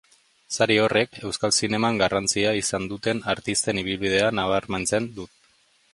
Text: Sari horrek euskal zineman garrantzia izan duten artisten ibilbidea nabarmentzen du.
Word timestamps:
Sari 0.53 0.77
horrek 0.83 1.19
euskal 1.27 1.53
zineman 1.67 2.01
garrantzia 2.03 2.55
izan 2.61 2.89
duten 2.95 3.23
artisten 3.35 3.83
ibilbidea 3.85 4.35
nabarmentzen 4.39 5.11
du. 5.21 5.29